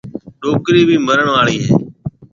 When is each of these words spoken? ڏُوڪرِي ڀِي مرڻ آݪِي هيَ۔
ڏُوڪرِي 0.41 0.81
ڀِي 0.87 0.97
مرڻ 1.07 1.27
آݪِي 1.39 1.57
هيَ۔ 1.63 1.69